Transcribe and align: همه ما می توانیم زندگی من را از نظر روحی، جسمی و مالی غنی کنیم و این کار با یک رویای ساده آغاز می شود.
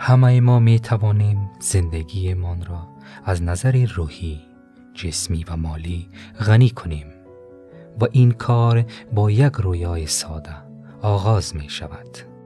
همه 0.00 0.40
ما 0.40 0.58
می 0.58 0.80
توانیم 0.80 1.50
زندگی 1.60 2.34
من 2.34 2.64
را 2.64 2.88
از 3.24 3.42
نظر 3.42 3.86
روحی، 3.94 4.40
جسمی 4.94 5.44
و 5.44 5.56
مالی 5.56 6.08
غنی 6.46 6.70
کنیم 6.70 7.06
و 8.00 8.06
این 8.12 8.30
کار 8.30 8.84
با 9.14 9.30
یک 9.30 9.52
رویای 9.52 10.06
ساده 10.06 10.56
آغاز 11.02 11.56
می 11.56 11.68
شود. 11.68 12.37